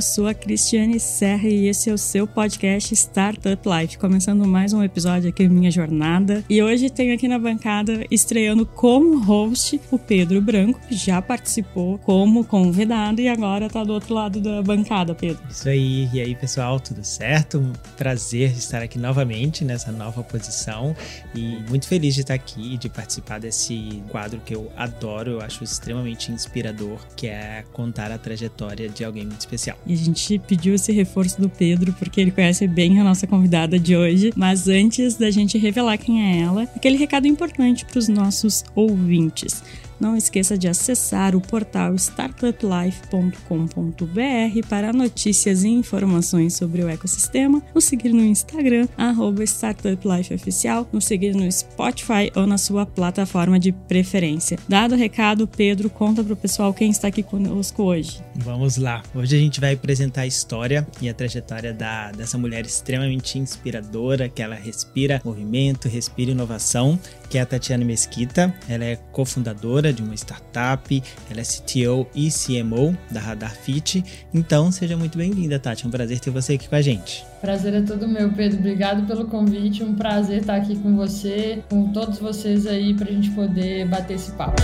[0.00, 4.72] Eu sou a Cristiane Serra e esse é o seu podcast Startup Life, começando mais
[4.72, 6.42] um episódio aqui minha jornada.
[6.48, 11.98] E hoje tenho aqui na bancada, estreando como host, o Pedro Branco, que já participou
[11.98, 15.42] como convidado e agora tá do outro lado da bancada, Pedro.
[15.50, 17.58] Isso aí, e aí pessoal, tudo certo?
[17.58, 20.96] Um prazer estar aqui novamente nessa nova posição
[21.34, 25.62] e muito feliz de estar aqui, de participar desse quadro que eu adoro, eu acho
[25.62, 29.76] extremamente inspirador, que é contar a trajetória de alguém muito especial.
[29.90, 33.76] E a gente pediu esse reforço do Pedro porque ele conhece bem a nossa convidada
[33.76, 34.32] de hoje.
[34.36, 39.64] Mas antes da gente revelar quem é ela, aquele recado importante para os nossos ouvintes.
[40.00, 47.84] Não esqueça de acessar o portal startuplife.com.br para notícias e informações sobre o ecossistema, nos
[47.84, 48.88] seguir no Instagram,
[49.42, 54.58] StartupLifeOficial, nos seguir no Spotify ou na sua plataforma de preferência.
[54.66, 58.22] Dado o recado, Pedro, conta para o pessoal quem está aqui conosco hoje.
[58.36, 59.02] Vamos lá.
[59.14, 64.28] Hoje a gente vai apresentar a história e a trajetória da, dessa mulher extremamente inspiradora,
[64.28, 66.98] que ela respira movimento, respira inovação,
[67.30, 68.52] que é a Tatiana Mesquita.
[68.68, 74.04] Ela é cofundadora de uma startup, ela é CTO e CMO da Radar Fit.
[74.34, 75.84] Então, seja muito bem-vinda, Tati.
[75.84, 77.24] É um prazer ter você aqui com a gente.
[77.40, 78.58] Prazer é todo meu, Pedro.
[78.58, 79.84] Obrigado pelo convite.
[79.84, 84.14] Um prazer estar aqui com você, com todos vocês aí, para a gente poder bater
[84.14, 84.60] esse papo.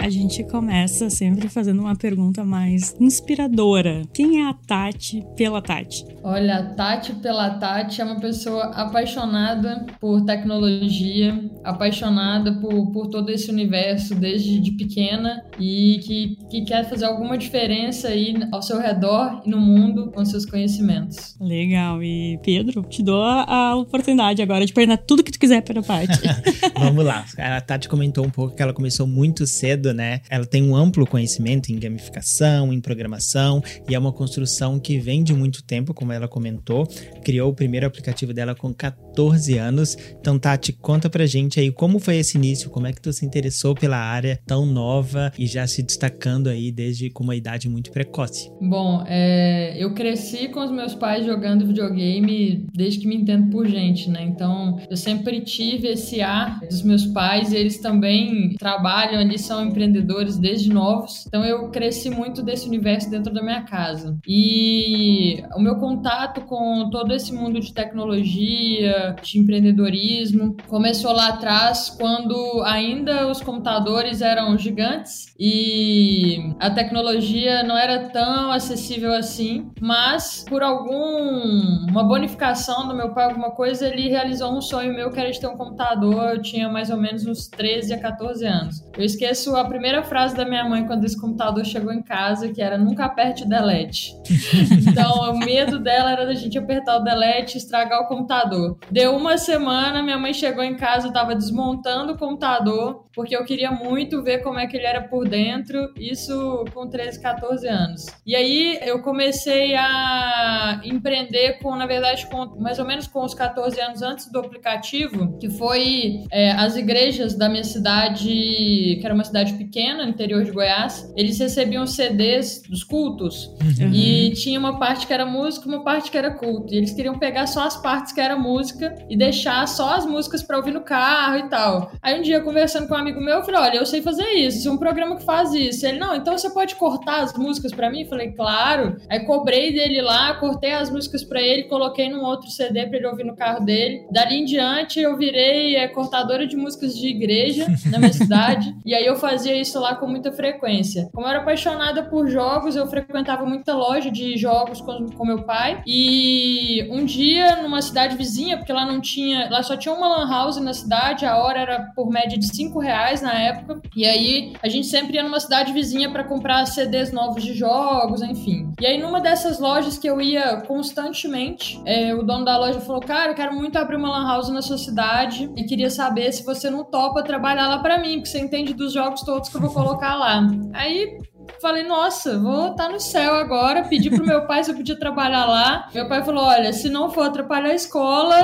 [0.00, 4.02] A gente começa sempre fazendo uma pergunta mais inspiradora.
[4.12, 6.04] Quem é a Tati pela Tati?
[6.22, 13.30] Olha, a Tati pela Tati é uma pessoa apaixonada por tecnologia, apaixonada por, por todo
[13.30, 18.80] esse universo desde de pequena e que, que quer fazer alguma diferença aí ao seu
[18.80, 21.36] redor e no mundo com seus conhecimentos.
[21.40, 22.02] Legal.
[22.02, 25.82] E Pedro, te dou a, oportunidade agora de perguntar tudo que tu quiser para a
[25.82, 26.20] Tati.
[26.78, 27.24] Vamos lá.
[27.38, 30.20] A Tati comentou um pouco que ela começou muito cedo, né?
[30.30, 35.22] Ela tem um amplo conhecimento em gamificação, em programação e é uma construção que vem
[35.22, 36.86] de muito tempo, como ela comentou.
[37.24, 39.96] Criou o primeiro aplicativo dela com 14 anos.
[40.20, 43.24] Então, Tati, conta pra gente aí como foi esse início, como é que tu se
[43.24, 47.90] interessou pela área tão nova e já se destacando aí desde com uma idade muito
[47.90, 48.50] precoce.
[48.60, 53.66] Bom, é, eu cresci com os meus pais jogando videogame desde que me entendo por
[53.66, 54.22] gente, né?
[54.22, 60.38] Então, eu sempre tive esse ar dos meus pais, eles também trabalham ali, são empreendedores
[60.38, 61.26] desde novos.
[61.26, 64.18] Então, eu cresci muito desse universo dentro da minha casa.
[64.26, 71.90] E o meu contato com todo esse mundo de tecnologia, de empreendedorismo, começou lá atrás,
[71.98, 80.44] quando ainda os computadores eram gigantes e a tecnologia não era tão acessível assim, mas
[80.48, 85.18] por algum uma bonificação do meu pai, alguma coisa, ele realizou um sonho meu que
[85.18, 86.34] era de ter um computador.
[86.34, 88.84] Eu tinha mais ou menos uns 13 a 14 anos.
[88.96, 92.62] Eu esqueço a primeira frase da minha mãe quando esse computador chegou em casa, que
[92.62, 94.14] era nunca aperte delete.
[94.88, 98.78] então, o medo dela era da gente apertar o delete e estragar o computador.
[98.90, 103.44] Deu uma semana, minha mãe chegou em casa, eu tava desmontando o computador, porque eu
[103.44, 108.06] queria muito ver como é que ele era por dentro, isso com 13, 14 anos.
[108.26, 113.34] E aí eu comecei a empreender com, na verdade, com mais ou menos com os
[113.34, 119.14] 14 anos antes do aplicativo, que foi é, as igrejas da minha cidade, que era
[119.14, 123.92] uma cidade pequena, no interior de Goiás, eles recebiam CDs dos cultos uhum.
[123.92, 126.72] e tinha uma parte que era música, uma parte que era culto.
[126.72, 130.42] E eles queriam pegar só as partes que era música e deixar só as músicas
[130.42, 131.92] para ouvir no carro e tal.
[132.02, 134.58] Aí um dia conversando com um amigo meu, eu falei: "Olha, eu sei fazer isso.
[134.58, 135.86] Isso é um programa que faz isso.
[135.86, 138.02] Ele, não, então você pode cortar as músicas para mim?
[138.02, 138.96] Eu falei, claro.
[139.08, 143.06] Aí cobrei dele lá, cortei as músicas para ele, coloquei num outro CD para ele
[143.06, 144.06] ouvir no carro dele.
[144.10, 148.74] Dali em diante eu virei é, cortadora de músicas de igreja na minha cidade.
[148.84, 151.08] E aí eu fazia isso lá com muita frequência.
[151.12, 155.42] Como eu era apaixonada por jogos, eu frequentava muita loja de jogos com, com meu
[155.42, 155.82] pai.
[155.86, 160.28] E um dia, numa cidade vizinha, porque lá não tinha, lá só tinha uma lan
[160.28, 163.80] house na cidade, a hora era por média de 5 reais na época.
[163.96, 168.22] E aí a gente sempre ia numa cidade vizinha para comprar CDs novos de jogos,
[168.22, 168.72] enfim.
[168.80, 173.00] E aí, numa dessas lojas que eu ia constantemente, é, o dono da loja falou:
[173.00, 176.44] Cara, eu quero muito abrir uma Lan House na sua cidade e queria saber se
[176.44, 179.60] você não topa trabalhar lá para mim, porque você entende dos jogos todos que eu
[179.60, 180.40] vou colocar lá.
[180.72, 181.18] Aí
[181.60, 183.84] falei, nossa, vou estar tá no céu agora.
[183.84, 185.88] Pedi pro meu pai se eu podia trabalhar lá.
[185.94, 188.36] Meu pai falou: olha, se não for atrapalhar a escola,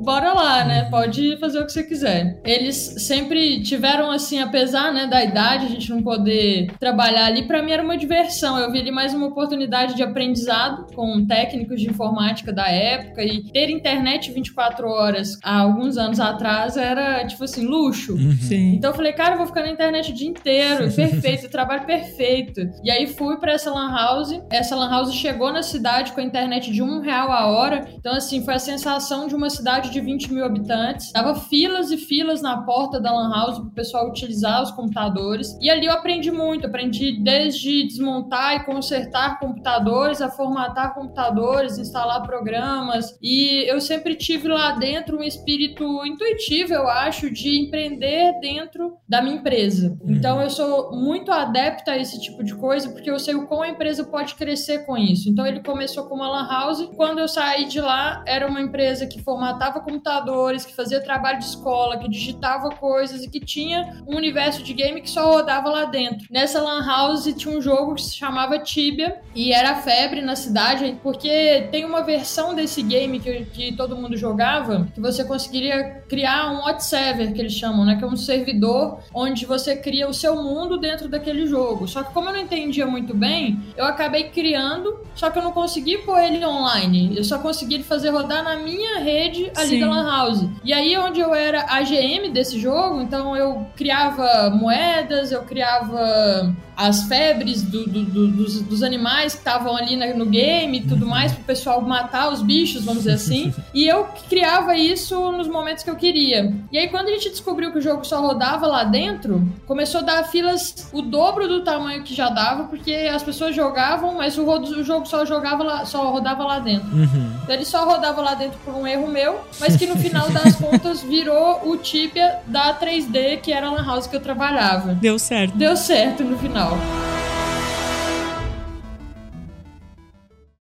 [0.00, 0.88] bora lá, né?
[0.90, 2.40] Pode fazer o que você quiser.
[2.44, 7.62] Eles sempre tiveram, assim, apesar né, da idade, a gente não poder trabalhar ali, para
[7.62, 8.58] mim era uma diversão.
[8.58, 13.42] Eu vi ali mais uma oportunidade de aprendizado com técnicos de informática da época e
[13.44, 18.14] ter internet 24 horas há alguns anos atrás era, tipo assim, luxo.
[18.14, 18.36] Uhum.
[18.40, 18.74] Sim.
[18.74, 22.45] Então eu falei, cara, eu vou ficar na internet o dia inteiro, perfeito, trabalho perfeito.
[22.84, 24.40] E aí fui para essa lan house.
[24.50, 27.88] Essa lan house chegou na cidade com a internet de um real a hora.
[27.94, 31.12] Então, assim, foi a sensação de uma cidade de 20 mil habitantes.
[31.12, 35.56] Tava filas e filas na porta da lan house pro pessoal utilizar os computadores.
[35.60, 36.66] E ali eu aprendi muito.
[36.66, 43.16] Aprendi desde desmontar e consertar computadores, a formatar computadores, instalar programas.
[43.22, 49.22] E eu sempre tive lá dentro um espírito intuitivo, eu acho, de empreender dentro da
[49.22, 49.96] minha empresa.
[50.04, 53.62] Então, eu sou muito adepta a esse tipo de coisa, porque eu sei o como
[53.62, 55.28] a empresa pode crescer com isso.
[55.28, 56.88] Então, ele começou com uma lan house.
[56.96, 61.44] Quando eu saí de lá, era uma empresa que formatava computadores, que fazia trabalho de
[61.44, 65.84] escola, que digitava coisas e que tinha um universo de game que só rodava lá
[65.84, 66.26] dentro.
[66.30, 70.98] Nessa lan house tinha um jogo que se chamava Tibia e era febre na cidade,
[71.02, 76.50] porque tem uma versão desse game que, que todo mundo jogava que você conseguiria criar
[76.50, 77.96] um hot server, que eles chamam, né?
[77.96, 81.86] Que é um servidor onde você cria o seu mundo dentro daquele jogo.
[81.86, 85.52] Só que como eu não entendia muito bem, eu acabei criando, só que eu não
[85.52, 87.16] consegui pôr ele online.
[87.16, 89.80] Eu só consegui fazer rodar na minha rede ali Sim.
[89.80, 90.48] da Lan House.
[90.64, 97.04] E aí, onde eu era AGM desse jogo, então eu criava moedas, eu criava as
[97.04, 101.32] febres do, do, do, dos, dos, animais que estavam ali no game e tudo mais,
[101.32, 103.54] pro pessoal matar os bichos, vamos dizer assim.
[103.72, 106.52] e eu criava isso nos momentos que eu queria.
[106.70, 110.04] E aí, quando a gente descobriu que o jogo só rodava lá dentro, começou a
[110.04, 114.44] dar filas o dobro do tamanho que já dava, porque as pessoas jogavam, mas o,
[114.44, 116.94] o jogo só jogava lá, só rodava lá dentro.
[116.94, 117.32] Uhum.
[117.42, 120.56] Então, ele só rodava lá dentro por um erro meu, mas que no final das
[120.60, 124.94] contas virou o Tibia da 3D, que era a Lan House que eu trabalhava.
[124.94, 125.56] Deu certo.
[125.56, 126.65] Deu certo no final.
[126.74, 127.15] now.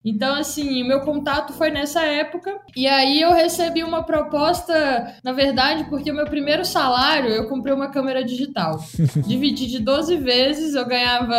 [0.04, 2.54] Então, assim, o meu contato foi nessa época.
[2.76, 7.72] E aí eu recebi uma proposta, na verdade, porque o meu primeiro salário eu comprei
[7.72, 8.78] uma câmera digital.
[9.26, 11.36] Dividi de 12 vezes, eu ganhava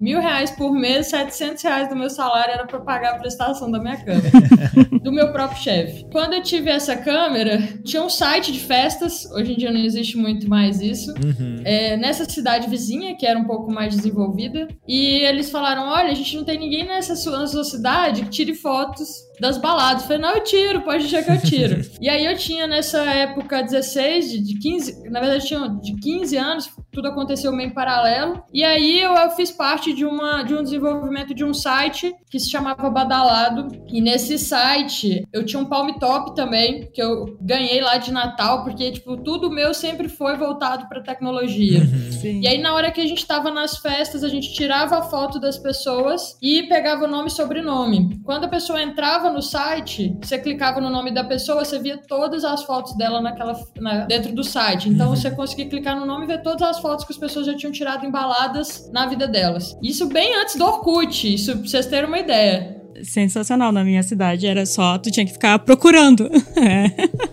[0.00, 3.78] mil reais por mês, 700 reais do meu salário era para pagar a prestação da
[3.78, 4.30] minha câmera,
[5.02, 6.06] do meu próprio chefe.
[6.10, 10.16] Quando eu tive essa câmera, tinha um site de festas, hoje em dia não existe
[10.16, 11.60] muito mais isso, uhum.
[11.64, 14.68] é, nessa cidade vizinha, que era um pouco mais desenvolvida.
[14.88, 17.89] E eles falaram: olha, a gente não tem ninguém nessa sua, na sua cidade
[18.24, 20.02] que tire fotos das baladas.
[20.02, 21.80] falei, não, eu tiro, pode deixar que eu tiro.
[22.00, 26.36] e aí eu tinha nessa época 16, de, de 15, na verdade tinha de 15
[26.36, 28.42] anos, tudo aconteceu meio em paralelo.
[28.52, 32.38] E aí eu, eu, fiz parte de, uma, de um desenvolvimento de um site que
[32.38, 33.68] se chamava Badalado.
[33.88, 38.64] E nesse site eu tinha um palm top também, que eu ganhei lá de Natal,
[38.64, 41.80] porque, tipo, tudo meu sempre foi voltado para tecnologia.
[41.80, 42.12] Uhum.
[42.12, 42.40] Sim.
[42.40, 45.38] E aí, na hora que a gente tava nas festas, a gente tirava a foto
[45.38, 48.20] das pessoas e pegava o nome e sobrenome.
[48.24, 52.44] Quando a pessoa entrava no site, você clicava no nome da pessoa, você via todas
[52.44, 54.88] as fotos dela naquela, na, dentro do site.
[54.88, 55.16] Então uhum.
[55.16, 57.72] você conseguia clicar no nome e ver todas as fotos que as pessoas já tinham
[57.72, 59.76] tirado embaladas na vida delas.
[59.82, 64.46] Isso bem antes do Orkut, isso pra vocês terem uma ideia sensacional na minha cidade.
[64.46, 66.28] Era só, tu tinha que ficar procurando.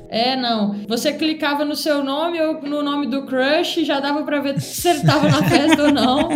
[0.10, 0.32] é.
[0.32, 0.76] é, não.
[0.88, 4.88] Você clicava no seu nome ou no nome do crush, já dava pra ver se
[4.88, 6.30] ele tava na festa ou não.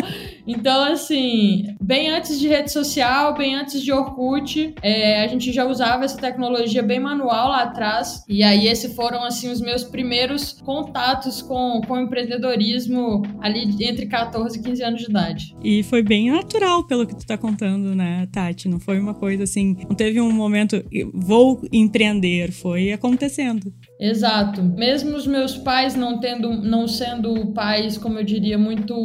[0.45, 5.65] Então, assim, bem antes de rede social, bem antes de Orkut, é, a gente já
[5.65, 8.24] usava essa tecnologia bem manual lá atrás.
[8.29, 14.57] E aí, esses foram, assim, os meus primeiros contatos com, com empreendedorismo ali entre 14
[14.57, 15.55] e 15 anos de idade.
[15.62, 18.69] E foi bem natural, pelo que tu tá contando, né, Tati?
[18.69, 20.81] Não foi uma coisa assim, não teve um momento,
[21.13, 23.69] vou empreender, foi acontecendo.
[24.00, 24.63] Exato.
[24.63, 28.95] Mesmo os meus pais não tendo, não sendo pais, como eu diria, muito.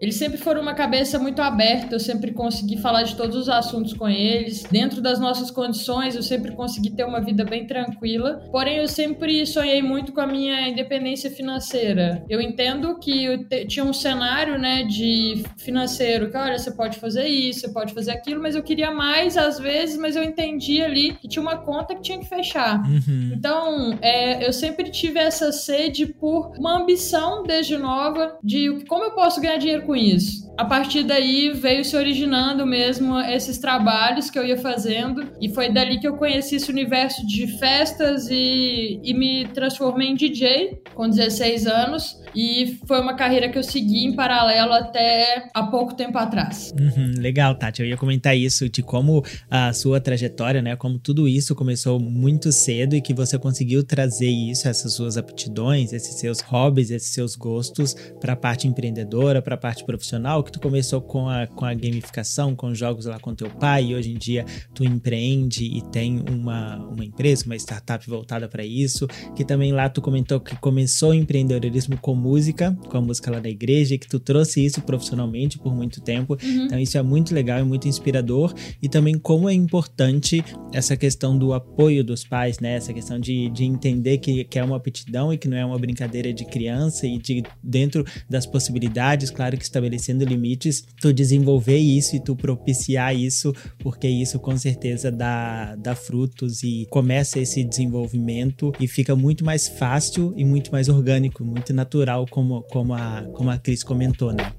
[0.00, 4.08] Eles sempre foram uma cabeça muito aberta, sempre consegui falar de todos os assuntos com
[4.08, 4.62] eles.
[4.70, 8.42] Dentro das nossas condições, eu sempre consegui ter uma vida bem tranquila.
[8.52, 12.24] Porém, eu sempre sonhei muito com a minha independência financeira.
[12.28, 17.26] Eu entendo que eu tinha um cenário, né, de financeiro, que olha, você pode fazer
[17.26, 21.14] isso, você pode fazer aquilo, mas eu queria mais às vezes, mas eu entendi ali
[21.14, 22.82] que tinha uma conta que tinha que fechar.
[22.86, 23.32] Uhum.
[23.34, 29.10] Então, é, eu sempre tive essa sede por uma ambição desde nova de como eu
[29.12, 30.52] posso ganhar dinheiro com isso.
[30.56, 35.72] A partir daí veio se originando mesmo esses trabalhos que eu ia fazendo e foi
[35.72, 41.08] dali que eu conheci esse universo de festas e, e me transformei em DJ com
[41.08, 46.18] 16 anos e foi uma carreira que eu segui em paralelo até há pouco tempo
[46.18, 46.72] atrás.
[46.78, 47.82] Uhum, legal, Tati.
[47.82, 50.76] Eu ia comentar isso, de como a sua trajetória, né?
[50.76, 55.92] Como tudo isso começou muito cedo e que você conseguiu trazer isso, essas suas aptidões,
[55.92, 60.52] esses seus hobbies, esses seus gostos para a parte empreendedora, para a parte profissional, que
[60.52, 64.12] tu começou com a, com a gamificação, com jogos lá com teu pai e hoje
[64.12, 69.44] em dia tu empreende e tem uma, uma empresa, uma startup voltada para isso, que
[69.44, 73.50] também lá tu comentou que começou o empreendedorismo como música, com a música lá da
[73.50, 76.38] igreja, e que tu trouxe isso profissionalmente por muito tempo.
[76.42, 76.64] Uhum.
[76.64, 78.54] Então isso é muito legal, é muito inspirador.
[78.80, 82.76] E também como é importante essa questão do apoio dos pais, né?
[82.76, 85.78] Essa questão de, de entender que, que é uma aptidão e que não é uma
[85.78, 92.16] brincadeira de criança e de dentro das possibilidades, claro que estabelecendo limites, tu desenvolver isso
[92.16, 98.72] e tu propiciar isso, porque isso com certeza dá, dá frutos e começa esse desenvolvimento
[98.78, 103.50] e fica muito mais fácil e muito mais orgânico, muito natural como, como, a, como
[103.50, 104.54] a Cris comentou, né?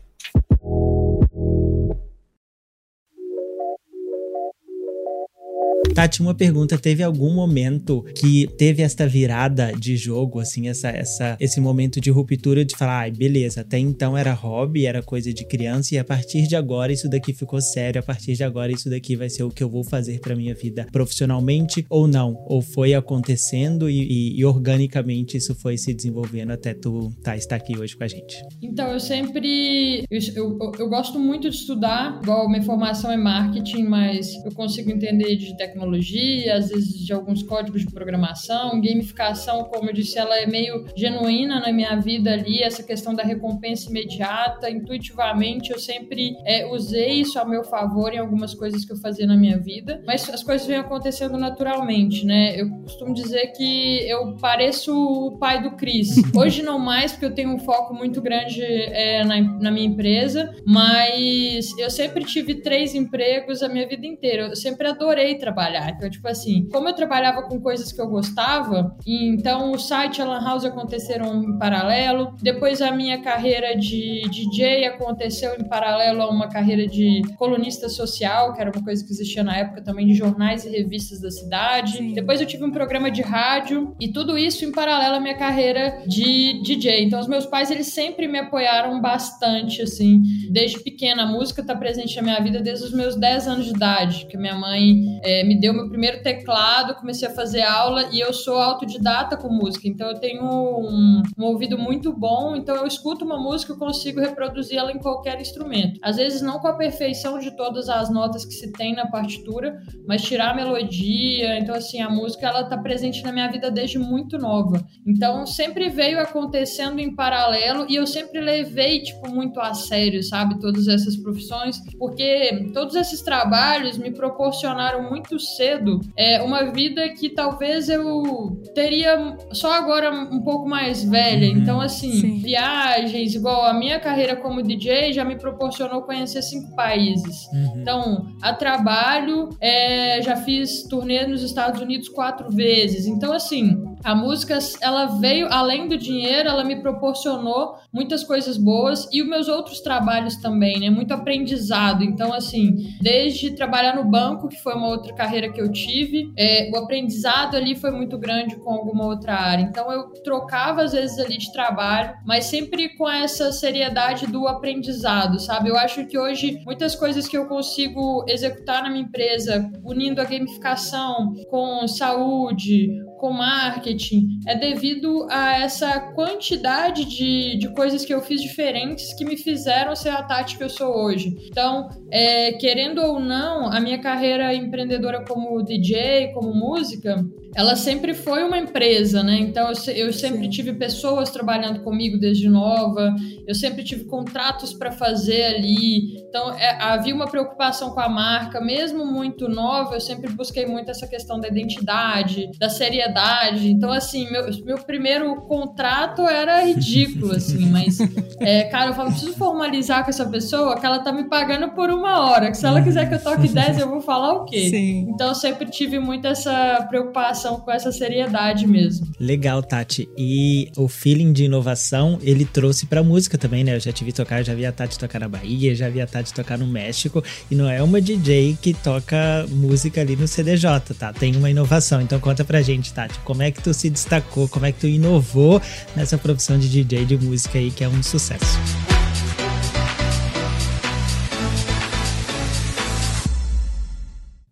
[5.95, 11.37] Tati, uma pergunta: teve algum momento que teve esta virada de jogo, assim, essa, essa,
[11.39, 15.33] esse momento de ruptura de falar, ai, ah, beleza, até então era hobby, era coisa
[15.33, 18.73] de criança, e a partir de agora isso daqui ficou sério, a partir de agora
[18.73, 22.43] isso daqui vai ser o que eu vou fazer para minha vida profissionalmente ou não?
[22.45, 27.55] Ou foi acontecendo e, e, e organicamente isso foi se desenvolvendo até tu tá, estar
[27.55, 28.43] aqui hoje com a gente?
[28.61, 30.03] Então, eu sempre.
[30.11, 34.91] Eu, eu, eu gosto muito de estudar, igual minha formação é marketing, mas eu consigo
[34.91, 38.81] entender de tecnologia tecnologia, às vezes de alguns códigos de programação.
[38.81, 43.23] Gamificação, como eu disse, ela é meio genuína na minha vida ali, essa questão da
[43.23, 44.69] recompensa imediata.
[44.69, 49.27] Intuitivamente, eu sempre é, usei isso a meu favor em algumas coisas que eu fazia
[49.27, 52.59] na minha vida, mas as coisas vêm acontecendo naturalmente, né?
[52.59, 56.15] Eu costumo dizer que eu pareço o pai do Cris.
[56.35, 60.53] Hoje não mais, porque eu tenho um foco muito grande é, na, na minha empresa,
[60.65, 64.47] mas eu sempre tive três empregos a minha vida inteira.
[64.47, 65.91] Eu sempre adorei trabalhar trabalhar.
[65.91, 70.21] Então, tipo assim, como eu trabalhava com coisas que eu gostava, então o site e
[70.21, 72.35] a Lan House aconteceram em paralelo.
[72.41, 78.53] Depois a minha carreira de DJ aconteceu em paralelo a uma carreira de colunista social,
[78.53, 81.97] que era uma coisa que existia na época também de jornais e revistas da cidade.
[81.97, 82.13] Sim.
[82.13, 86.03] Depois eu tive um programa de rádio e tudo isso em paralelo à minha carreira
[86.07, 87.03] de DJ.
[87.03, 91.23] Então os meus pais eles sempre me apoiaram bastante assim, desde pequena.
[91.23, 94.37] A música está presente na minha vida desde os meus 10 anos de idade, que
[94.37, 98.59] minha mãe é, me deu meu primeiro teclado, comecei a fazer aula e eu sou
[98.59, 103.39] autodidata com música, então eu tenho um, um ouvido muito bom, então eu escuto uma
[103.39, 105.99] música e consigo reproduzir ela em qualquer instrumento.
[106.03, 109.81] Às vezes não com a perfeição de todas as notas que se tem na partitura,
[110.07, 113.97] mas tirar a melodia, então assim, a música ela tá presente na minha vida desde
[113.97, 114.85] muito nova.
[115.05, 120.59] Então sempre veio acontecendo em paralelo e eu sempre levei tipo muito a sério, sabe,
[120.59, 127.29] todas essas profissões, porque todos esses trabalhos me proporcionaram muito cedo é uma vida que
[127.29, 131.51] talvez eu teria só agora um pouco mais velha.
[131.51, 131.57] Uhum.
[131.57, 132.39] Então, assim, Sim.
[132.39, 137.47] viagens, igual a minha carreira como DJ já me proporcionou conhecer cinco países.
[137.51, 137.81] Uhum.
[137.81, 143.07] Então, a trabalho, é, já fiz turnê nos Estados Unidos quatro vezes.
[143.07, 149.07] Então, assim, a música, ela veio, além do dinheiro, ela me proporcionou muitas coisas boas
[149.11, 150.89] e os meus outros trabalhos também, né?
[150.89, 152.03] Muito aprendizado.
[152.03, 156.69] Então, assim, desde trabalhar no banco, que foi uma outra carreira que eu tive, é,
[156.73, 159.61] o aprendizado ali foi muito grande com alguma outra área.
[159.61, 165.39] Então, eu trocava às vezes ali de trabalho, mas sempre com essa seriedade do aprendizado,
[165.39, 165.69] sabe?
[165.69, 170.23] Eu acho que hoje muitas coisas que eu consigo executar na minha empresa, unindo a
[170.23, 172.89] gamificação com saúde,
[173.25, 179.25] com marketing é devido a essa quantidade de, de coisas que eu fiz diferentes que
[179.25, 181.35] me fizeram ser a Tati que eu sou hoje.
[181.49, 188.13] Então, é, querendo ou não, a minha carreira empreendedora como DJ, como música, ela sempre
[188.13, 189.37] foi uma empresa, né?
[189.39, 190.49] Então eu, eu sempre Sim.
[190.49, 193.15] tive pessoas trabalhando comigo desde nova,
[193.47, 196.17] eu sempre tive contratos para fazer ali.
[196.27, 200.91] Então é, havia uma preocupação com a marca, mesmo muito nova, eu sempre busquei muito
[200.91, 203.69] essa questão da identidade, da seriedade.
[203.69, 207.99] Então, assim, meu, meu primeiro contrato era ridículo, assim, mas,
[208.41, 211.89] é, cara, eu falo, preciso formalizar com essa pessoa que ela tá me pagando por
[211.89, 214.69] uma hora, que se ela quiser que eu toque 10, eu vou falar o quê?
[214.69, 215.07] Sim.
[215.09, 219.07] Então eu sempre tive muito essa preocupação inovação com essa seriedade mesmo.
[219.19, 220.09] Legal, Tati.
[220.17, 223.75] E o feeling de inovação, ele trouxe pra música também, né?
[223.75, 226.07] Eu já te vi tocar, já vi a Tati tocar na Bahia, já vi a
[226.07, 227.23] Tati tocar no México.
[227.49, 231.13] E não é uma DJ que toca música ali no CDJ, tá?
[231.13, 232.01] Tem uma inovação.
[232.01, 234.87] Então conta pra gente, Tati, como é que tu se destacou, como é que tu
[234.87, 235.61] inovou
[235.95, 238.57] nessa profissão de DJ de música aí, que é um sucesso.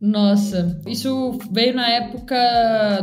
[0.03, 2.35] Nossa, isso veio na época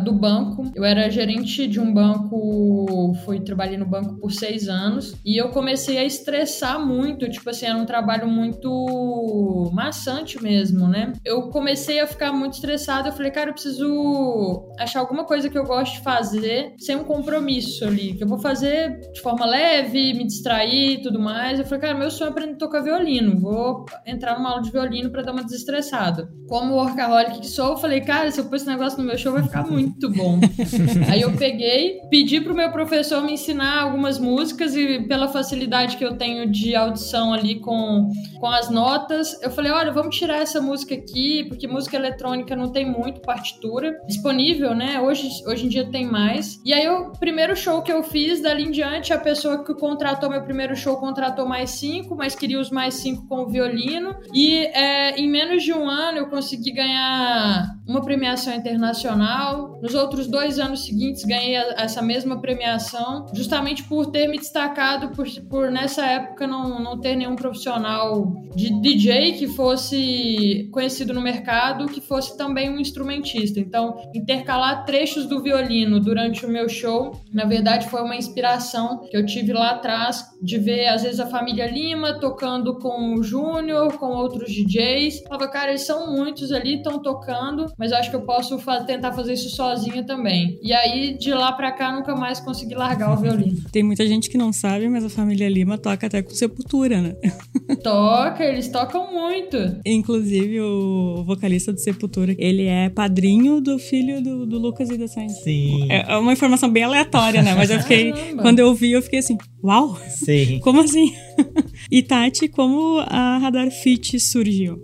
[0.05, 0.71] do banco.
[0.75, 5.49] Eu era gerente de um banco, fui trabalhei no banco por seis anos e eu
[5.49, 7.31] comecei a estressar muito.
[7.31, 11.15] Tipo assim, era um trabalho muito maçante mesmo, né?
[11.25, 13.09] Eu comecei a ficar muito estressada.
[13.09, 17.05] Eu falei, cara, eu preciso achar alguma coisa que eu gosto de fazer sem um
[17.05, 21.59] compromisso ali, que eu vou fazer de forma leve, me distrair e tudo mais.
[21.59, 23.41] Eu falei, cara, meu sonho é aprender a tocar violino.
[23.41, 26.29] Vou entrar numa aula de violino para dar uma desestressada.
[26.47, 29.33] Como workaholic que sou, eu falei, cara, se eu pôr esse negócio no meu show
[29.33, 30.39] vai ficar muito bom.
[31.11, 36.05] Aí eu peguei, pedi pro meu professor me ensinar algumas músicas e pela facilidade que
[36.05, 40.61] eu tenho de audição ali com, com as notas, eu falei, olha, vamos tirar essa
[40.61, 45.01] música aqui, porque música eletrônica não tem muito partitura disponível, né?
[45.01, 46.61] Hoje, hoje em dia tem mais.
[46.65, 50.31] E aí o primeiro show que eu fiz, dali em diante, a pessoa que contratou
[50.31, 54.17] meu primeiro show contratou mais cinco, mas queria os mais cinco com o violino.
[54.35, 59.79] E é, em menos de um ano eu consegui ganhar uma premiação internacional.
[59.83, 65.27] Nos outros dois anos seguintes, ganhei essa mesma premiação, justamente por ter me destacado, por,
[65.49, 71.87] por nessa época não, não ter nenhum profissional de DJ que fosse conhecido no mercado,
[71.87, 73.59] que fosse também um instrumentista.
[73.59, 79.17] Então, intercalar trechos do violino durante o meu show, na verdade, foi uma inspiração que
[79.17, 83.99] eu tive lá atrás de ver, às vezes, a família Lima tocando com o Júnior,
[83.99, 85.23] com outros DJs.
[85.23, 89.11] Falava, cara, eles são muitos ali estão tocando, mas eu acho que eu posso tentar
[89.15, 90.59] fazer isso sozinha também.
[90.63, 93.57] E aí, de lá pra cá, nunca mais consegui largar o violino.
[93.73, 97.17] Tem muita gente que não sabe, mas a família Lima toca até com Sepultura, né?
[97.83, 99.57] Toca, eles tocam muito.
[99.87, 105.09] Inclusive, o vocalista do Sepultura, ele é padrinho do filho do, do Lucas e da
[105.09, 105.41] Sainz.
[105.43, 105.91] Sim.
[105.91, 107.55] É uma informação bem aleatória, né?
[107.55, 108.43] Mas eu fiquei, Caramba.
[108.43, 109.99] quando eu vi, eu fiquei assim, uau!
[110.07, 110.59] Sim.
[110.61, 111.15] Como assim?
[111.91, 114.79] e Tati, como a Radar Fit surgiu?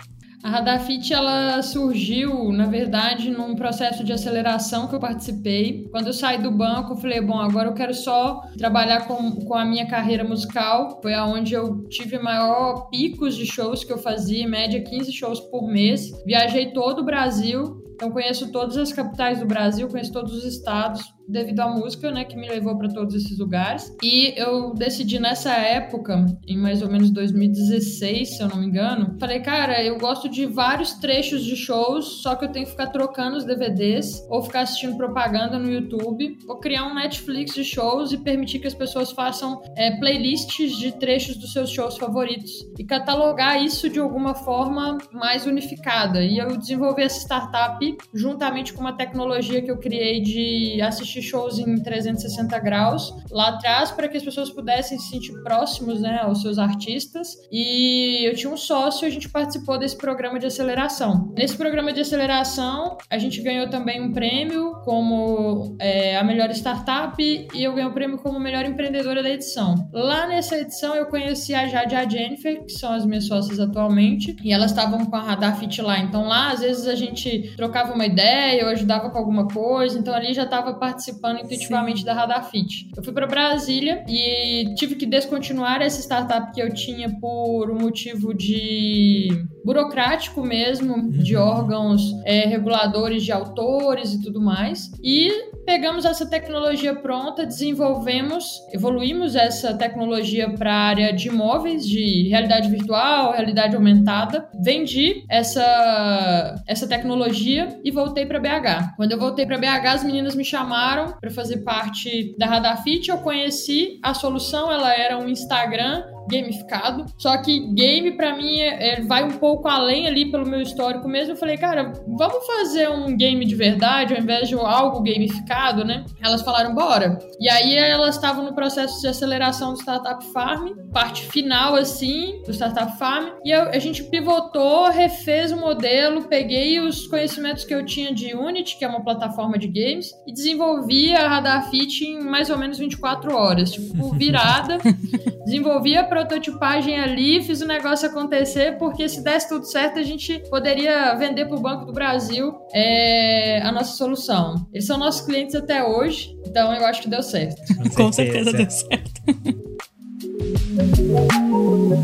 [0.46, 5.88] A Radafit ela surgiu, na verdade, num processo de aceleração que eu participei.
[5.90, 9.54] Quando eu saí do banco, eu falei, bom, agora eu quero só trabalhar com, com
[9.54, 11.00] a minha carreira musical.
[11.02, 15.40] Foi aonde eu tive maior picos de shows que eu fazia, em média 15 shows
[15.40, 16.12] por mês.
[16.24, 21.02] Viajei todo o Brasil, então conheço todas as capitais do Brasil, conheço todos os estados,
[21.28, 23.94] devido à música, né, que me levou para todos esses lugares.
[24.02, 29.16] E eu decidi nessa época, em mais ou menos 2016, se eu não me engano,
[29.18, 32.88] falei, cara, eu gosto de vários trechos de shows, só que eu tenho que ficar
[32.88, 36.38] trocando os DVDs ou ficar assistindo propaganda no YouTube.
[36.46, 40.92] Vou criar um Netflix de shows e permitir que as pessoas façam é, playlists de
[40.92, 46.22] trechos dos seus shows favoritos e catalogar isso de alguma forma mais unificada.
[46.22, 51.22] E eu desenvolvi essa startup juntamente com uma tecnologia que eu criei de assistir assistir
[51.22, 56.20] shows em 360 graus lá atrás para que as pessoas pudessem se sentir próximos né,
[56.22, 57.36] aos seus artistas.
[57.50, 61.32] E eu tinha um sócio, a gente participou desse programa de aceleração.
[61.36, 67.16] Nesse programa de aceleração, a gente ganhou também um prêmio como é, a melhor startup
[67.22, 69.88] e eu ganhei o um prêmio como melhor empreendedora da edição.
[69.92, 73.58] Lá nessa edição eu conheci a Jade e a Jennifer, que são as minhas sócias
[73.58, 75.98] atualmente, e elas estavam com a Radar Fit lá.
[75.98, 80.14] Então lá, às vezes, a gente trocava uma ideia, eu ajudava com alguma coisa, então
[80.14, 82.06] ali já estava participando participando intuitivamente Sim.
[82.06, 82.90] da Radafit.
[82.96, 87.78] Eu fui para Brasília e tive que descontinuar essa startup que eu tinha por um
[87.78, 89.28] motivo de
[89.64, 91.10] burocrático mesmo, uhum.
[91.10, 94.90] de órgãos é, reguladores de autores e tudo mais.
[95.02, 95.30] E
[95.66, 102.70] pegamos essa tecnologia pronta, desenvolvemos, evoluímos essa tecnologia para a área de imóveis, de realidade
[102.70, 104.48] virtual, realidade aumentada.
[104.62, 108.94] Vendi essa, essa tecnologia e voltei para BH.
[108.96, 113.10] Quando eu voltei para BH, as meninas me chamaram para fazer parte da Radafit.
[113.10, 117.06] Eu conheci a solução, ela era um Instagram gamificado.
[117.18, 121.08] Só que game para mim é, é, vai um pouco além ali pelo meu histórico
[121.08, 121.32] mesmo.
[121.32, 126.04] Eu falei, cara, vamos fazer um game de verdade ao invés de algo gamificado, né?
[126.22, 127.18] Elas falaram, bora.
[127.40, 132.52] E aí elas estavam no processo de aceleração do Startup Farm, parte final assim do
[132.52, 133.30] Startup Farm.
[133.44, 138.34] E eu, a gente pivotou, refez o modelo, peguei os conhecimentos que eu tinha de
[138.34, 142.58] Unity, que é uma plataforma de games, e desenvolvi a Radar Fit em mais ou
[142.58, 144.78] menos 24 horas, tipo, virada.
[145.44, 150.38] desenvolvi a prototipagem ali, fiz o negócio acontecer, porque se desse tudo certo, a gente
[150.48, 154.66] poderia vender para o Banco do Brasil é, a nossa solução.
[154.72, 157.60] Eles são nossos clientes até hoje, então eu acho que deu certo.
[157.76, 159.10] Com certeza, Com certeza deu certo.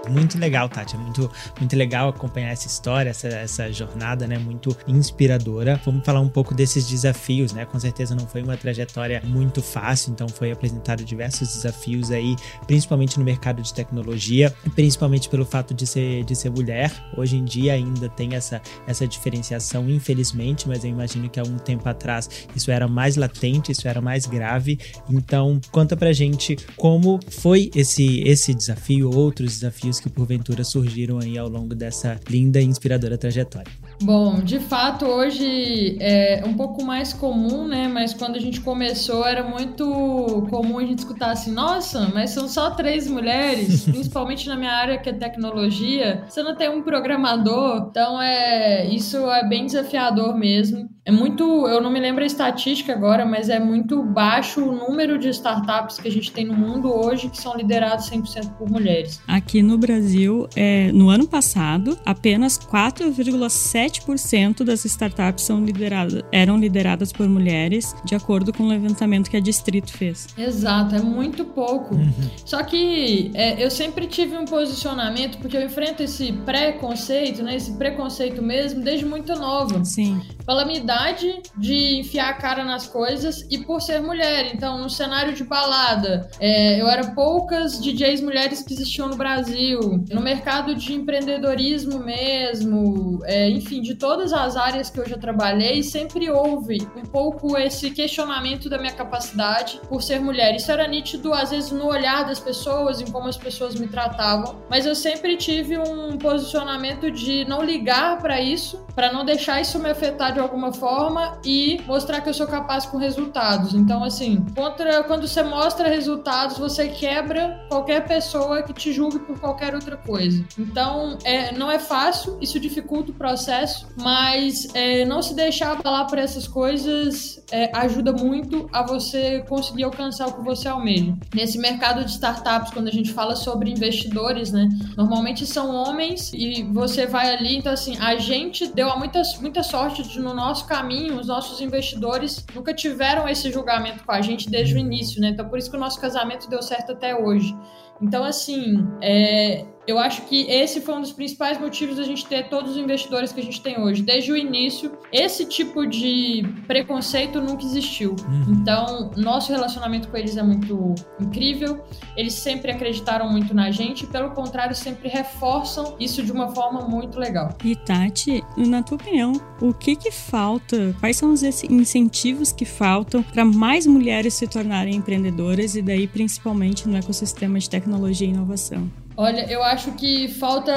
[0.07, 0.95] muito legal, Tati.
[0.95, 4.37] É muito, muito legal acompanhar essa história, essa, essa jornada, né?
[4.37, 5.79] Muito inspiradora.
[5.85, 7.65] Vamos falar um pouco desses desafios, né?
[7.65, 13.17] Com certeza não foi uma trajetória muito fácil, então foi apresentado diversos desafios aí, principalmente
[13.19, 16.91] no mercado de tecnologia, principalmente pelo fato de ser, de ser mulher.
[17.15, 21.57] Hoje em dia ainda tem essa, essa diferenciação, infelizmente, mas eu imagino que há um
[21.57, 24.79] tempo atrás isso era mais latente, isso era mais grave.
[25.09, 31.37] Então, conta pra gente como foi esse, esse desafio, outros desafios que porventura surgiram aí
[31.37, 33.71] ao longo dessa linda e inspiradora trajetória.
[34.01, 37.87] Bom, de fato, hoje é um pouco mais comum, né?
[37.87, 42.47] Mas quando a gente começou era muito comum a gente escutar assim: nossa, mas são
[42.47, 47.87] só três mulheres, principalmente na minha área que é tecnologia, você não tem um programador.
[47.89, 50.89] Então, é isso é bem desafiador mesmo.
[51.07, 55.17] É muito, eu não me lembro a estatística agora, mas é muito baixo o número
[55.17, 59.21] de startups que a gente tem no mundo hoje que são liderados 100% por mulheres.
[59.25, 67.13] Aqui no Brasil, é, no ano passado, apenas 4,7% das startups são lideradas, eram lideradas
[67.13, 70.27] por mulheres, de acordo com o levantamento que a Distrito fez.
[70.37, 71.95] Exato, é muito pouco.
[71.95, 72.11] Uhum.
[72.43, 77.77] Só que é, eu sempre tive um posicionamento, porque eu enfrento esse preconceito, né, esse
[77.77, 79.85] preconceito mesmo, desde muito nova.
[79.85, 80.19] Sim.
[80.47, 84.55] Pela minha idade, de enfiar a cara nas coisas e por ser mulher.
[84.55, 90.05] Então, no cenário de balada, é, eu era poucas DJs mulheres que existiam no Brasil.
[90.09, 95.83] No mercado de empreendedorismo mesmo, é, enfim, de todas as áreas que eu já trabalhei,
[95.83, 100.55] sempre houve um pouco esse questionamento da minha capacidade por ser mulher.
[100.55, 104.55] Isso era nítido, às vezes, no olhar das pessoas, em como as pessoas me tratavam.
[104.69, 109.77] Mas eu sempre tive um posicionamento de não ligar para isso, para não deixar isso
[109.77, 113.73] me afetar de alguma forma e mostrar que eu sou capaz com resultados.
[113.73, 119.39] Então, assim, contra, quando você mostra resultados, você quebra qualquer pessoa que te julgue por
[119.39, 120.45] qualquer outra coisa.
[120.57, 126.07] Então, é, não é fácil, isso dificulta o processo, mas é, não se deixar abalar
[126.07, 131.15] por essas coisas é, ajuda muito a você conseguir alcançar o que você almeja.
[131.33, 136.63] Nesse mercado de startups, quando a gente fala sobre investidores, né, normalmente são homens e
[136.71, 141.19] você vai ali, então assim, a gente deu muita, muita sorte de no nosso caminho,
[141.19, 145.29] os nossos investidores nunca tiveram esse julgamento com a gente desde o início, né?
[145.29, 147.55] Então, por isso que o nosso casamento deu certo até hoje.
[148.01, 152.49] Então, assim, é, eu acho que esse foi um dos principais motivos da gente ter
[152.49, 154.01] todos os investidores que a gente tem hoje.
[154.01, 158.11] Desde o início, esse tipo de preconceito nunca existiu.
[158.27, 158.57] Uhum.
[158.61, 161.81] Então, nosso relacionamento com eles é muito incrível.
[162.17, 166.81] Eles sempre acreditaram muito na gente, e, pelo contrário, sempre reforçam isso de uma forma
[166.81, 167.57] muito legal.
[167.63, 170.93] E Tati, na tua opinião, o que que falta?
[170.99, 176.89] Quais são os incentivos que faltam para mais mulheres se tornarem empreendedoras e daí principalmente
[176.89, 178.89] no ecossistema de tecnologia e inovação?
[179.17, 180.71] Olha, eu acho que falta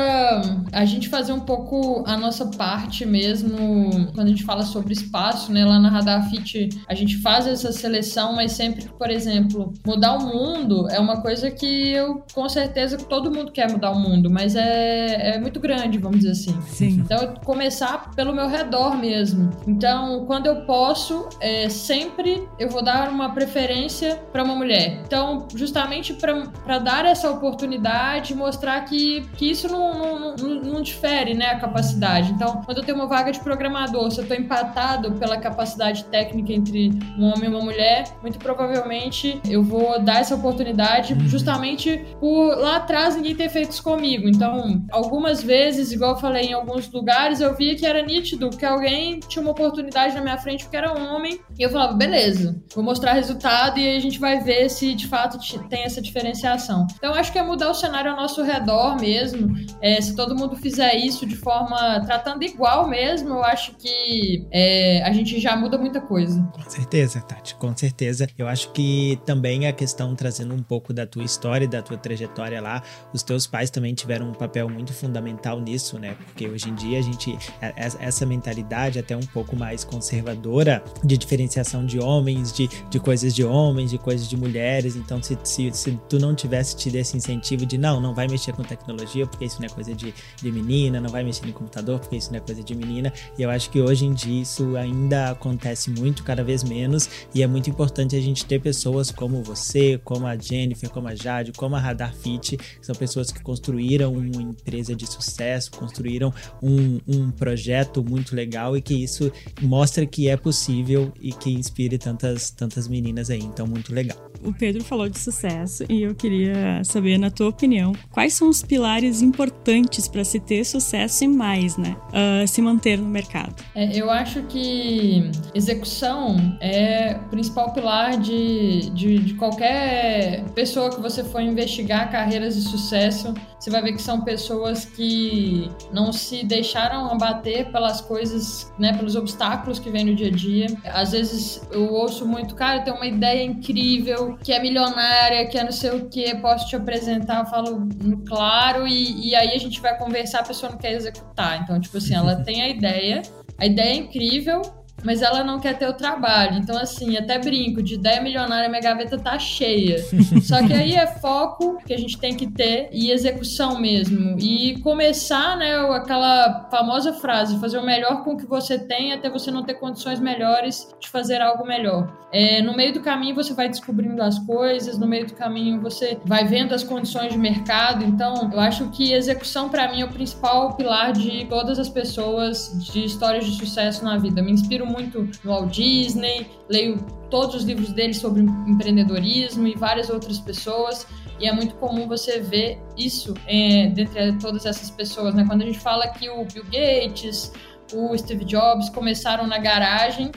[0.72, 5.52] a gente fazer um pouco a nossa parte mesmo quando a gente fala sobre espaço,
[5.52, 5.62] né?
[5.64, 10.16] Lá na Radar Fit a gente faz essa seleção, mas sempre que, por exemplo, mudar
[10.16, 14.30] o mundo é uma coisa que eu com certeza todo mundo quer mudar o mundo,
[14.30, 16.58] mas é, é muito grande, vamos dizer assim.
[16.62, 17.02] Sim.
[17.04, 19.50] Então, começar pelo meu redor mesmo.
[19.66, 25.02] Então, quando eu posso, é, sempre eu vou dar uma preferência para uma mulher.
[25.04, 30.82] Então, justamente para dar essa oportunidade de mostrar que, que isso não, não, não, não,
[30.82, 32.32] difere né, a capacidade.
[32.32, 36.52] Então, quando eu tenho uma vaga de programador, se eu estou empatado pela capacidade técnica
[36.52, 41.28] entre um homem e uma mulher, muito provavelmente eu vou dar essa oportunidade uhum.
[41.28, 44.28] justamente por lá atrás ninguém ter feito isso comigo.
[44.28, 48.64] Então, algumas vezes, igual eu falei, em alguns lugares, eu via que era nítido que
[48.64, 52.62] alguém tinha uma oportunidade na minha frente porque era um homem, e eu falava, beleza,
[52.74, 55.38] vou mostrar resultado e a gente vai ver se de fato
[55.68, 56.86] tem essa diferenciação.
[56.96, 59.54] Então, acho que é mudar o cenário nosso redor mesmo.
[59.80, 65.02] É, se todo mundo fizer isso de forma tratando igual mesmo, eu acho que é,
[65.02, 66.40] a gente já muda muita coisa.
[66.52, 68.28] Com certeza, Tati, com certeza.
[68.36, 72.60] Eu acho que também a questão trazendo um pouco da tua história, da tua trajetória
[72.60, 76.14] lá, os teus pais também tiveram um papel muito fundamental nisso, né?
[76.26, 80.84] Porque hoje em dia a gente é, é, essa mentalidade até um pouco mais conservadora
[81.02, 84.94] de diferenciação de homens, de, de coisas de homens, de coisas de mulheres.
[84.94, 88.26] Então, se, se, se tu não tivesse tido esse incentivo de não, não não vai
[88.26, 91.52] mexer com tecnologia porque isso não é coisa de, de menina, não vai mexer em
[91.52, 93.12] computador porque isso não é coisa de menina.
[93.38, 97.42] E eu acho que hoje em dia isso ainda acontece muito, cada vez menos, e
[97.42, 101.52] é muito importante a gente ter pessoas como você, como a Jennifer, como a Jade,
[101.52, 106.98] como a Radar Fit, que são pessoas que construíram uma empresa de sucesso, construíram um,
[107.06, 109.30] um projeto muito legal e que isso
[109.62, 113.40] mostra que é possível e que inspire tantas, tantas meninas aí.
[113.40, 114.18] Então, muito legal.
[114.42, 118.62] O Pedro falou de sucesso e eu queria saber, na tua opinião, quais são os
[118.62, 121.96] pilares importantes para se ter sucesso e mais, né?
[122.08, 123.54] Uh, se manter no mercado.
[123.74, 131.00] É, eu acho que execução é o principal pilar de, de, de qualquer pessoa que
[131.00, 133.34] você for investigar carreiras de sucesso.
[133.60, 139.16] Você vai ver que são pessoas que não se deixaram abater pelas coisas, né, pelos
[139.16, 140.66] obstáculos que vem no dia a dia.
[140.86, 145.64] Às vezes eu ouço muito, cara, tem uma ideia incrível, que é milionária, que é
[145.64, 147.86] não sei o que, posso te apresentar, eu falo,
[148.26, 151.60] claro, e, e aí a gente vai conversar, a pessoa não quer executar.
[151.62, 153.20] Então, tipo assim, ela tem a ideia,
[153.58, 154.62] a ideia é incrível,
[155.04, 156.58] mas ela não quer ter o trabalho.
[156.58, 159.98] Então, assim, até brinco, de ideia milionária, minha gaveta tá cheia.
[160.42, 164.36] Só que aí é foco que a gente tem que ter e execução mesmo.
[164.38, 169.28] E começar, né, aquela famosa frase, fazer o melhor com o que você tem até
[169.30, 172.20] você não ter condições melhores de fazer algo melhor.
[172.32, 176.18] É, no meio do caminho você vai descobrindo as coisas, no meio do caminho você
[176.24, 178.04] vai vendo as condições de mercado.
[178.04, 182.72] Então, eu acho que execução para mim é o principal pilar de todas as pessoas
[182.92, 184.42] de histórias de sucesso na vida.
[184.42, 186.98] Me inspiro muito no Walt Disney, leio
[187.30, 191.06] todos os livros dele sobre empreendedorismo e várias outras pessoas.
[191.38, 195.34] E é muito comum você ver isso é, dentre todas essas pessoas.
[195.34, 195.44] Né?
[195.46, 197.52] Quando a gente fala que o Bill Gates,
[197.94, 200.30] o Steve Jobs começaram na garagem,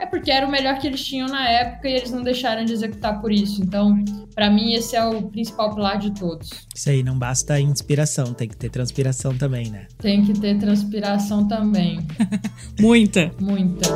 [0.00, 2.72] é porque era o melhor que eles tinham na época e eles não deixaram de
[2.72, 3.62] executar por isso.
[3.62, 4.02] Então,
[4.34, 6.66] para mim, esse é o principal pilar de todos.
[6.74, 9.86] Isso aí, não basta inspiração, tem que ter transpiração também, né?
[9.98, 12.00] Tem que ter transpiração também.
[12.80, 13.30] Muita.
[13.38, 13.90] Muita.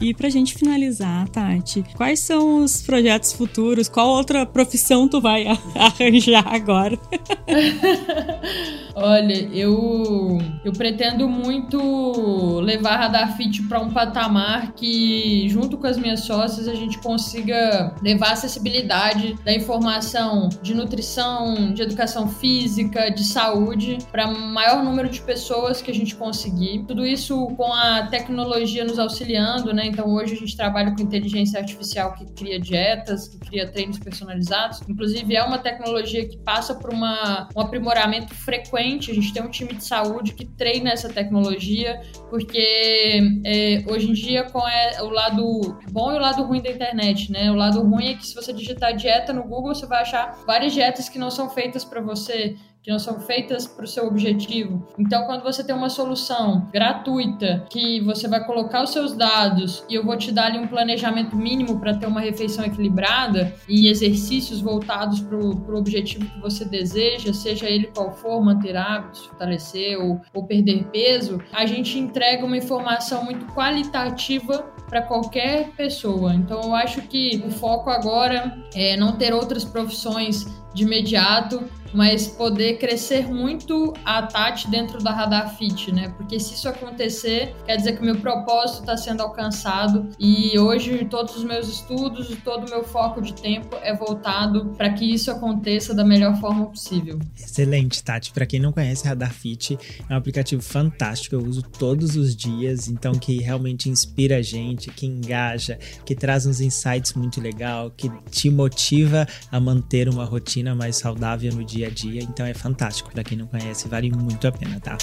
[0.00, 3.88] E pra gente finalizar, Tati, quais são os projetos futuros?
[3.88, 6.98] Qual outra profissão tu vai arranjar agora?
[8.94, 15.96] Olha, eu eu pretendo muito levar a Radafit para um patamar que, junto com as
[15.96, 23.08] minhas sócias, a gente consiga levar a acessibilidade da informação de nutrição, de educação física,
[23.10, 26.84] de saúde para maior número de pessoas que a gente conseguir.
[26.86, 29.37] Tudo isso com a tecnologia nos auxiliando,
[29.72, 29.86] né?
[29.86, 34.80] Então hoje a gente trabalha com inteligência artificial que cria dietas, que cria treinos personalizados.
[34.88, 39.10] Inclusive é uma tecnologia que passa por uma, um aprimoramento frequente.
[39.10, 44.12] A gente tem um time de saúde que treina essa tecnologia, porque é, hoje em
[44.12, 47.50] dia com é, o lado bom e o lado ruim da internet, né?
[47.50, 50.72] O lado ruim é que se você digitar dieta no Google, você vai achar várias
[50.72, 52.56] dietas que não são feitas para você
[52.88, 54.82] que não são feitas para o seu objetivo.
[54.98, 59.94] Então, quando você tem uma solução gratuita que você vai colocar os seus dados e
[59.94, 64.62] eu vou te dar ali um planejamento mínimo para ter uma refeição equilibrada e exercícios
[64.62, 70.22] voltados para o objetivo que você deseja, seja ele qual for, manter hábitos, fortalecer ou,
[70.32, 76.34] ou perder peso, a gente entrega uma informação muito qualitativa para qualquer pessoa.
[76.34, 82.26] Então, eu acho que o foco agora é não ter outras profissões de imediato, mas
[82.26, 86.12] poder crescer muito a Tati dentro da Radar Fit, né?
[86.16, 91.06] Porque se isso acontecer, quer dizer que o meu propósito está sendo alcançado e hoje
[91.10, 95.30] todos os meus estudos todo o meu foco de tempo é voltado para que isso
[95.30, 97.18] aconteça da melhor forma possível.
[97.36, 98.32] Excelente, Tati.
[98.32, 102.88] Para quem não conhece, Radar Fit é um aplicativo fantástico, eu uso todos os dias,
[102.88, 108.10] então que realmente inspira a gente, que engaja, que traz uns insights muito legal, que
[108.30, 112.22] te motiva a manter uma rotina mais saudável no dia a dia.
[112.22, 113.10] Então é fantástico.
[113.10, 114.96] Para quem não conhece, vale muito a pena, tá?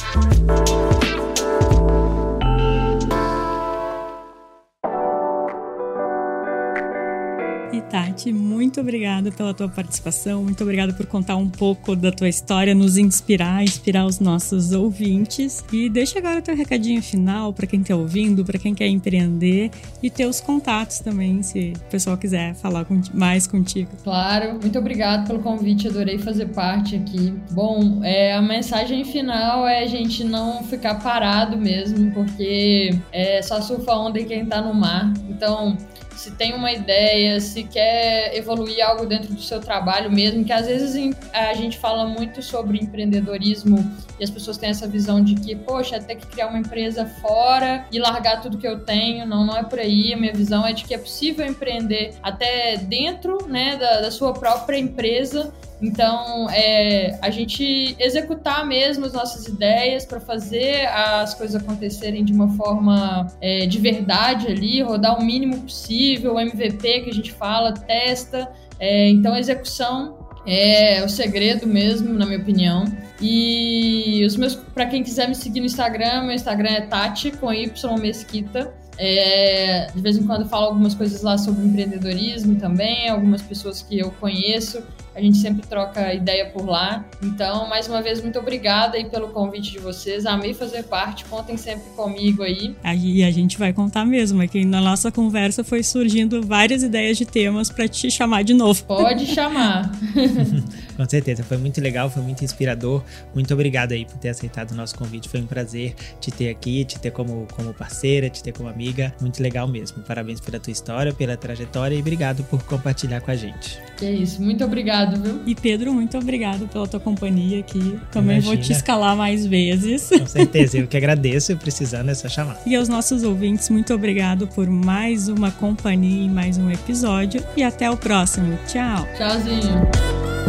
[7.89, 12.73] Tati, muito obrigada pela tua participação, muito obrigada por contar um pouco da tua história,
[12.73, 15.63] nos inspirar, inspirar os nossos ouvintes.
[15.71, 19.71] E deixa agora o teu recadinho final para quem está ouvindo, para quem quer empreender
[20.01, 23.89] e teus contatos também, se o pessoal quiser falar mais contigo.
[24.03, 27.33] Claro, muito obrigada pelo convite, adorei fazer parte aqui.
[27.51, 33.61] Bom, é, a mensagem final é a gente não ficar parado mesmo, porque é só
[33.61, 35.13] surfa onda em quem tá no mar.
[35.29, 35.77] Então,
[36.15, 40.65] se tem uma ideia, se quer evoluir algo dentro do seu trabalho mesmo, que às
[40.65, 43.77] vezes a gente fala muito sobre empreendedorismo
[44.19, 47.85] e as pessoas têm essa visão de que, poxa, até que criar uma empresa fora
[47.91, 49.25] e largar tudo que eu tenho.
[49.25, 50.13] Não, não é por aí.
[50.13, 54.33] A minha visão é de que é possível empreender até dentro né, da, da sua
[54.33, 61.61] própria empresa Então, é, a gente executar mesmo as nossas ideias para fazer as coisas
[61.61, 67.09] acontecerem de uma forma é, de verdade ali, rodar o mínimo possível, o MVP que
[67.09, 68.51] a gente fala, testa.
[68.79, 72.85] É, então, a execução é o segredo mesmo, na minha opinião.
[73.21, 77.51] E os meus, para quem quiser me seguir no Instagram, meu Instagram é Tati com
[77.53, 78.73] Y Mesquita.
[78.97, 83.81] É, de vez em quando eu falo algumas coisas lá sobre empreendedorismo também, algumas pessoas
[83.81, 84.81] que eu conheço
[85.15, 87.05] a gente sempre troca ideia por lá.
[87.23, 90.25] Então, mais uma vez, muito obrigada aí pelo convite de vocês.
[90.25, 91.23] Amei fazer parte.
[91.23, 92.75] Contem sempre comigo aí.
[92.83, 94.43] E a gente vai contar mesmo.
[94.43, 98.53] É que na nossa conversa foi surgindo várias ideias de temas para te chamar de
[98.53, 98.83] novo.
[98.83, 99.89] Pode chamar.
[100.97, 103.01] Com certeza, foi muito legal, foi muito inspirador.
[103.33, 105.29] Muito obrigado aí por ter aceitado o nosso convite.
[105.29, 109.13] Foi um prazer te ter aqui, te ter como, como parceira, te ter como amiga.
[109.19, 110.03] Muito legal mesmo.
[110.03, 113.79] Parabéns pela tua história, pela trajetória e obrigado por compartilhar com a gente.
[113.97, 115.41] Que isso, muito obrigado, viu?
[115.45, 117.99] E Pedro, muito obrigado pela tua companhia aqui.
[118.11, 118.55] Também Imagina.
[118.55, 120.09] vou te escalar mais vezes.
[120.09, 122.59] Com certeza, eu que agradeço precisando dessa chamada.
[122.65, 127.43] E aos nossos ouvintes, muito obrigado por mais uma companhia e mais um episódio.
[127.55, 128.57] E até o próximo.
[128.67, 129.07] Tchau.
[129.17, 130.44] Tchauzinho.